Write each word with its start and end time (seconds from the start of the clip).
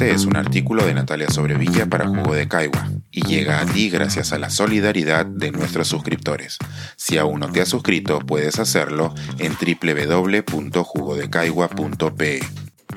Este 0.00 0.14
es 0.14 0.24
un 0.24 0.34
artículo 0.34 0.86
de 0.86 0.94
Natalia 0.94 1.28
Sobrevilla 1.28 1.84
para 1.84 2.08
Jugo 2.08 2.32
de 2.32 2.48
Caigua 2.48 2.88
y 3.10 3.20
llega 3.20 3.60
a 3.60 3.66
ti 3.66 3.90
gracias 3.90 4.32
a 4.32 4.38
la 4.38 4.48
solidaridad 4.48 5.26
de 5.26 5.52
nuestros 5.52 5.88
suscriptores. 5.88 6.56
Si 6.96 7.18
aún 7.18 7.40
no 7.40 7.52
te 7.52 7.60
has 7.60 7.68
suscrito, 7.68 8.18
puedes 8.20 8.58
hacerlo 8.58 9.12
en 9.38 9.52
www.jugodecaigua.pe. 9.52 12.40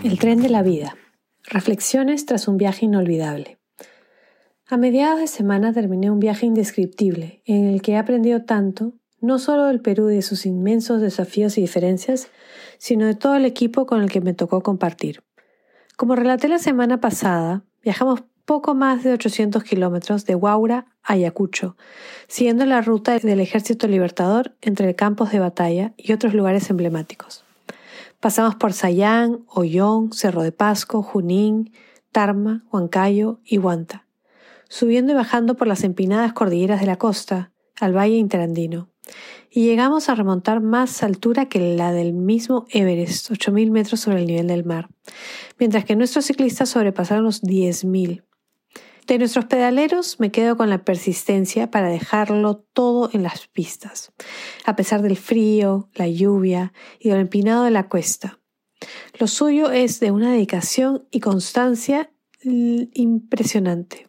El 0.02 0.18
tren 0.18 0.42
de 0.42 0.48
la 0.48 0.64
vida. 0.64 0.96
Reflexiones 1.44 2.26
tras 2.26 2.48
un 2.48 2.56
viaje 2.56 2.86
inolvidable. 2.86 3.58
A 4.70 4.78
mediados 4.78 5.20
de 5.20 5.28
semana 5.28 5.74
terminé 5.74 6.10
un 6.10 6.22
viaje 6.22 6.46
indescriptible 6.46 7.42
en 7.44 7.66
el 7.66 7.82
que 7.82 7.92
he 7.92 7.98
aprendido 7.98 8.46
tanto, 8.46 8.94
no 9.20 9.40
solo 9.40 9.66
del 9.66 9.82
Perú 9.82 10.10
y 10.10 10.16
de 10.16 10.22
sus 10.22 10.46
inmensos 10.46 11.02
desafíos 11.02 11.58
y 11.58 11.62
diferencias, 11.62 12.30
sino 12.78 13.06
de 13.06 13.16
todo 13.16 13.36
el 13.36 13.44
equipo 13.44 13.86
con 13.86 14.02
el 14.02 14.10
que 14.10 14.22
me 14.22 14.34
tocó 14.34 14.64
compartir. 14.64 15.22
Como 15.96 16.16
relaté 16.16 16.48
la 16.48 16.58
semana 16.58 17.00
pasada, 17.00 17.64
viajamos 17.84 18.24
poco 18.46 18.74
más 18.74 19.04
de 19.04 19.14
800 19.14 19.64
kilómetros 19.64 20.26
de 20.26 20.34
Huaura 20.34 20.88
a 21.04 21.14
Ayacucho, 21.14 21.78
siguiendo 22.28 22.66
la 22.66 22.82
ruta 22.82 23.18
del 23.20 23.40
Ejército 23.40 23.88
Libertador 23.88 24.56
entre 24.62 24.96
campos 24.96 25.32
de 25.32 25.40
batalla 25.40 25.94
y 25.96 26.12
otros 26.14 26.34
lugares 26.34 26.70
emblemáticos. 26.72 27.46
Pasamos 28.20 28.56
por 28.56 28.74
Sayán, 28.74 29.46
Ollón, 29.48 30.12
Cerro 30.14 30.42
de 30.42 30.52
Pasco, 30.52 31.04
Junín, 31.04 31.72
Tarma, 32.12 32.64
Huancayo 32.72 33.40
y 33.46 33.60
Huanta, 33.60 34.08
subiendo 34.70 35.14
y 35.14 35.16
bajando 35.16 35.56
por 35.56 35.68
las 35.68 35.84
empinadas 35.84 36.34
cordilleras 36.34 36.80
de 36.80 36.88
la 36.88 36.98
costa, 36.98 37.52
al 37.80 37.96
Valle 37.96 38.16
Interandino 38.16 38.93
y 39.56 39.66
llegamos 39.66 40.10
a 40.10 40.16
remontar 40.16 40.62
más 40.62 41.04
altura 41.04 41.48
que 41.48 41.76
la 41.76 41.92
del 41.92 42.14
mismo 42.14 42.66
Everest, 42.72 43.30
8.000 43.30 43.70
metros 43.70 44.00
sobre 44.00 44.20
el 44.20 44.26
nivel 44.26 44.48
del 44.48 44.66
mar, 44.66 44.90
mientras 45.60 45.86
que 45.86 45.96
nuestros 45.96 46.26
ciclistas 46.26 46.70
sobrepasaron 46.70 47.24
los 47.24 47.44
10.000. 47.44 48.24
De 49.06 49.20
nuestros 49.20 49.46
pedaleros 49.46 50.20
me 50.20 50.32
quedo 50.32 50.58
con 50.58 50.72
la 50.72 50.84
persistencia 50.84 51.70
para 51.70 51.90
dejarlo 51.90 52.66
todo 52.74 53.12
en 53.14 53.22
las 53.22 53.48
pistas, 53.48 54.12
a 54.66 54.76
pesar 54.76 55.04
del 55.04 55.18
frío, 55.18 55.90
la 55.94 56.08
lluvia 56.08 56.74
y 57.00 57.10
del 57.10 57.20
empinado 57.20 57.66
de 57.66 57.72
la 57.72 57.90
cuesta. 57.90 58.40
Lo 59.20 59.28
suyo 59.28 59.72
es 59.72 60.00
de 60.00 60.10
una 60.10 60.32
dedicación 60.32 61.08
y 61.12 61.20
constancia 61.20 62.12
impresionante. 62.44 64.08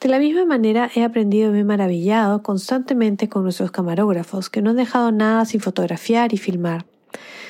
De 0.00 0.08
la 0.08 0.18
misma 0.18 0.44
manera 0.44 0.90
he 0.94 1.04
aprendido 1.04 1.50
y 1.50 1.52
me 1.52 1.60
he 1.60 1.64
maravillado 1.64 2.42
constantemente 2.42 3.28
con 3.28 3.42
nuestros 3.42 3.70
camarógrafos, 3.70 4.48
que 4.48 4.62
no 4.62 4.70
han 4.70 4.76
dejado 4.76 5.12
nada 5.12 5.44
sin 5.44 5.60
fotografiar 5.60 6.32
y 6.32 6.38
filmar. 6.38 6.86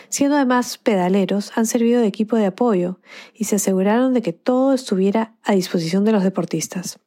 Siendo 0.08 0.34
además 0.36 0.76
pedaleros, 0.76 1.52
han 1.54 1.66
servido 1.66 2.00
de 2.00 2.08
equipo 2.08 2.36
de 2.36 2.46
apoyo 2.46 2.98
y 3.32 3.44
se 3.44 3.56
aseguraron 3.56 4.12
de 4.12 4.22
que 4.22 4.32
todo 4.32 4.74
estuviera 4.74 5.34
a 5.44 5.52
disposición 5.52 6.04
de 6.04 6.10
los 6.10 6.24
deportistas. 6.24 6.98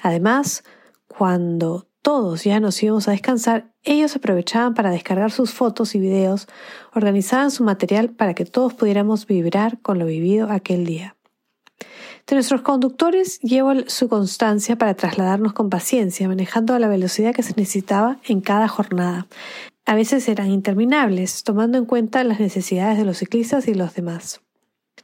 Además, 0.00 0.64
cuando 1.06 1.86
todos 2.02 2.42
ya 2.42 2.58
nos 2.58 2.82
íbamos 2.82 3.06
a 3.06 3.12
descansar, 3.12 3.70
ellos 3.84 4.16
aprovechaban 4.16 4.74
para 4.74 4.90
descargar 4.90 5.30
sus 5.30 5.52
fotos 5.52 5.94
y 5.94 6.00
videos, 6.00 6.48
organizaban 6.92 7.52
su 7.52 7.62
material 7.62 8.10
para 8.10 8.34
que 8.34 8.44
todos 8.44 8.74
pudiéramos 8.74 9.26
vibrar 9.26 9.80
con 9.80 10.00
lo 10.00 10.06
vivido 10.06 10.50
aquel 10.50 10.84
día. 10.84 11.14
De 12.30 12.36
nuestros 12.36 12.60
conductores 12.60 13.40
llevo 13.40 13.72
su 13.88 14.08
constancia 14.08 14.76
para 14.76 14.94
trasladarnos 14.94 15.52
con 15.52 15.68
paciencia, 15.68 16.28
manejando 16.28 16.74
a 16.74 16.78
la 16.78 16.86
velocidad 16.86 17.34
que 17.34 17.42
se 17.42 17.54
necesitaba 17.56 18.20
en 18.22 18.40
cada 18.40 18.68
jornada. 18.68 19.26
A 19.84 19.96
veces 19.96 20.28
eran 20.28 20.48
interminables, 20.48 21.42
tomando 21.42 21.76
en 21.76 21.86
cuenta 21.86 22.22
las 22.22 22.38
necesidades 22.38 22.98
de 22.98 23.04
los 23.04 23.18
ciclistas 23.18 23.66
y 23.66 23.74
los 23.74 23.94
demás. 23.94 24.42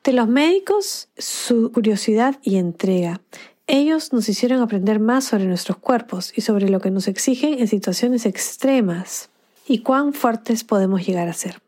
De 0.05 0.13
los 0.13 0.29
médicos, 0.29 1.09
su 1.19 1.73
curiosidad 1.73 2.37
y 2.45 2.59
entrega. 2.59 3.21
Ellos 3.67 4.13
nos 4.13 4.29
hicieron 4.29 4.61
aprender 4.63 5.01
más 5.01 5.25
sobre 5.25 5.47
nuestros 5.47 5.79
cuerpos 5.79 6.33
y 6.37 6.43
sobre 6.43 6.69
lo 6.69 6.79
que 6.79 6.93
nos 6.93 7.09
exigen 7.09 7.59
en 7.59 7.67
situaciones 7.67 8.25
extremas 8.25 9.31
y 9.67 9.81
cuán 9.81 10.13
fuertes 10.13 10.63
podemos 10.63 11.05
llegar 11.05 11.27
a 11.27 11.33
ser. 11.33 11.61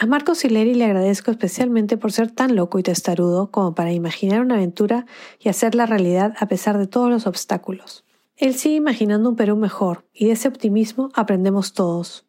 A 0.00 0.06
Marco 0.06 0.36
Sileri 0.36 0.74
le 0.74 0.84
agradezco 0.84 1.32
especialmente 1.32 1.96
por 1.96 2.12
ser 2.12 2.30
tan 2.30 2.54
loco 2.54 2.78
y 2.78 2.84
testarudo 2.84 3.50
como 3.50 3.74
para 3.74 3.92
imaginar 3.92 4.42
una 4.42 4.54
aventura 4.54 5.06
y 5.40 5.48
hacerla 5.48 5.86
realidad 5.86 6.34
a 6.38 6.46
pesar 6.46 6.78
de 6.78 6.86
todos 6.86 7.10
los 7.10 7.26
obstáculos. 7.26 8.04
Él 8.36 8.54
sigue 8.54 8.76
imaginando 8.76 9.28
un 9.28 9.34
Perú 9.34 9.56
mejor 9.56 10.06
y 10.14 10.26
de 10.26 10.32
ese 10.34 10.46
optimismo 10.46 11.10
aprendemos 11.14 11.72
todos. 11.72 12.26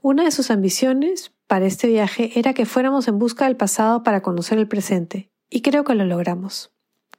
Una 0.00 0.22
de 0.22 0.30
sus 0.30 0.52
ambiciones 0.52 1.32
para 1.48 1.66
este 1.66 1.88
viaje 1.88 2.38
era 2.38 2.54
que 2.54 2.66
fuéramos 2.66 3.08
en 3.08 3.18
busca 3.18 3.46
del 3.46 3.56
pasado 3.56 4.04
para 4.04 4.22
conocer 4.22 4.58
el 4.58 4.68
presente, 4.68 5.32
y 5.50 5.62
creo 5.62 5.82
que 5.82 5.96
lo 5.96 6.04
logramos. 6.04 6.70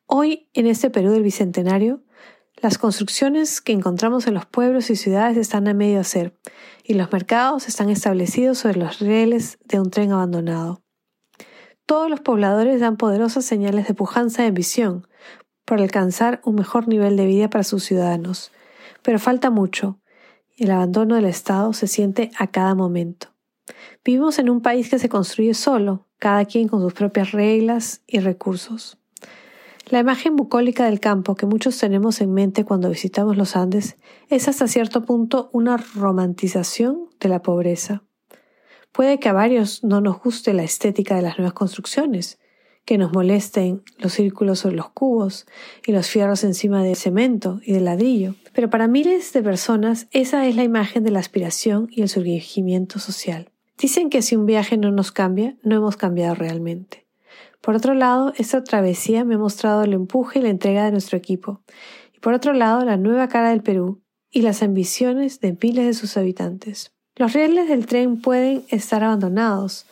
Hoy, 0.06 0.48
en 0.54 0.66
este 0.66 0.90
Perú 0.90 1.12
del 1.12 1.24
Bicentenario, 1.24 2.04
las 2.62 2.78
construcciones 2.78 3.62
que 3.62 3.72
encontramos 3.72 4.28
en 4.28 4.34
los 4.34 4.46
pueblos 4.46 4.90
y 4.90 4.96
ciudades 4.96 5.38
están 5.38 5.68
a 5.68 5.74
medio 5.74 6.02
hacer, 6.02 6.38
y 6.84 6.96
los 6.96 7.12
mercados 7.12 7.68
están 7.68 7.90
establecidos 7.90 8.58
sobre 8.60 8.80
los 8.80 9.00
rieles 9.00 9.58
de 9.64 9.80
un 9.80 9.90
tren 9.92 10.12
abandonado. 10.12 10.82
Todos 11.86 12.10
los 12.10 12.20
pobladores 12.20 12.82
dan 12.82 12.98
poderosas 12.98 13.46
señales 13.46 13.88
de 13.88 13.94
pujanza 13.94 14.44
y 14.44 14.48
ambición 14.48 15.08
por 15.66 15.80
alcanzar 15.80 16.42
un 16.44 16.56
mejor 16.56 16.88
nivel 16.88 17.16
de 17.16 17.26
vida 17.26 17.50
para 17.50 17.64
sus 17.64 17.84
ciudadanos, 17.84 18.52
pero 19.04 19.20
falta 19.20 19.50
mucho. 19.50 20.00
El 20.58 20.72
abandono 20.72 21.16
del 21.16 21.26
Estado 21.26 21.72
se 21.74 21.88
siente 21.88 22.32
a 22.38 22.48
cada 22.48 22.76
momento. 22.76 23.34
Vivimos 24.04 24.38
en 24.40 24.50
un 24.50 24.62
país 24.62 24.90
que 24.90 25.00
se 25.00 25.10
construye 25.10 25.54
solo, 25.54 26.08
cada 26.18 26.46
quien 26.46 26.68
con 26.68 26.82
sus 26.82 26.94
propias 26.94 27.32
reglas 27.32 28.02
y 28.06 28.20
recursos. 28.20 28.99
La 29.90 29.98
imagen 29.98 30.36
bucólica 30.36 30.86
del 30.86 31.00
campo 31.00 31.34
que 31.34 31.48
muchos 31.48 31.80
tenemos 31.80 32.22
en 32.22 32.32
mente 32.32 32.64
cuando 32.64 32.90
visitamos 32.90 33.38
los 33.38 33.56
Andes 33.56 33.98
es 34.30 34.48
hasta 34.48 34.68
cierto 34.68 35.04
punto 35.04 35.50
una 35.52 35.78
romantización 35.78 37.08
de 37.20 37.28
la 37.28 37.42
pobreza. 37.42 38.04
Puede 38.92 39.20
que 39.20 39.30
a 39.30 39.34
varios 39.34 39.84
no 39.84 40.00
nos 40.00 40.22
guste 40.22 40.54
la 40.54 40.62
estética 40.62 41.16
de 41.16 41.24
las 41.24 41.40
nuevas 41.40 41.54
construcciones, 41.54 42.38
que 42.86 43.00
nos 43.00 43.14
molesten 43.14 43.82
los 43.98 44.14
círculos 44.14 44.60
sobre 44.60 44.76
los 44.76 44.92
cubos 44.92 45.48
y 45.84 45.92
los 45.92 46.08
fierros 46.08 46.44
encima 46.44 46.84
de 46.84 46.94
cemento 46.94 47.60
y 47.66 47.74
de 47.74 47.82
ladrillo, 47.82 48.36
pero 48.54 48.70
para 48.70 48.88
miles 48.88 49.34
de 49.34 49.42
personas 49.42 50.08
esa 50.12 50.46
es 50.46 50.56
la 50.56 50.64
imagen 50.64 51.04
de 51.04 51.10
la 51.10 51.20
aspiración 51.20 51.88
y 51.90 52.04
el 52.04 52.10
surgimiento 52.10 53.00
social. 53.00 53.50
Dicen 53.76 54.12
que 54.12 54.22
si 54.22 54.36
un 54.36 54.46
viaje 54.46 54.78
no 54.78 54.92
nos 54.92 55.12
cambia, 55.12 55.58
no 55.64 55.76
hemos 55.76 55.98
cambiado 55.98 56.36
realmente. 56.36 57.09
Por 57.62 57.76
otro 57.76 57.94
lado, 57.94 58.34
esta 58.38 58.64
travesía 58.64 59.26
me 59.26 59.36
ha 59.36 59.38
mostrado 59.38 59.84
el 59.84 59.94
empuje 59.94 60.40
y 60.40 60.42
la 60.42 60.50
entrega 60.50 60.86
de 60.86 60.92
nuestro 60.92 61.18
equipo, 61.18 61.62
y 62.16 62.20
por 62.20 62.34
otro 62.34 62.54
lado, 62.54 62.86
la 62.86 62.98
nueva 62.98 63.28
cara 63.28 63.50
del 63.50 63.62
Perú 63.62 64.02
y 64.32 64.42
las 64.42 64.64
ambiciones 64.64 65.40
de 65.40 65.58
miles 65.62 65.86
de 65.86 65.94
sus 65.94 66.16
habitantes. 66.16 66.94
Los 67.16 67.34
rieles 67.34 67.68
del 67.68 67.86
tren 67.86 68.22
pueden 68.22 68.64
estar 68.70 69.04
abandonados, 69.04 69.86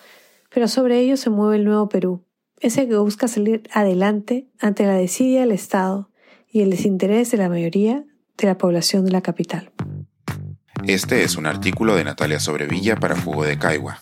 pero 0.53 0.67
sobre 0.67 1.00
ellos 1.00 1.19
se 1.19 1.29
mueve 1.29 1.57
el 1.57 1.66
nuevo 1.66 1.89
Perú, 1.89 2.23
ese 2.61 2.88
que 2.88 2.97
busca 2.97 3.28
salir 3.28 3.63
adelante 3.73 4.47
ante 4.59 4.85
la 4.85 4.95
desidia 4.95 5.41
del 5.41 5.51
Estado 5.51 6.09
y 6.49 6.61
el 6.61 6.69
desinterés 6.69 7.31
de 7.31 7.38
la 7.38 7.49
mayoría 7.49 8.05
de 8.38 8.47
la 8.47 8.57
población 8.57 9.03
de 9.03 9.11
la 9.11 9.22
capital. 9.22 9.72
Este 10.85 11.23
es 11.23 11.35
un 11.35 11.47
artículo 11.47 11.95
de 11.95 12.05
Natalia 12.05 12.39
Sobrevilla 12.39 12.95
para 12.95 13.19
Jugo 13.19 13.44
de 13.44 13.59
Caigua 13.59 14.01